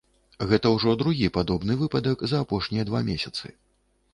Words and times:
Гэта 0.51 0.69
ўжо 0.75 0.95
другі 1.01 1.29
падобны 1.35 1.77
выпадак 1.83 2.25
за 2.33 2.41
апошнія 2.47 2.89
два 2.89 3.05
месяцы. 3.13 3.45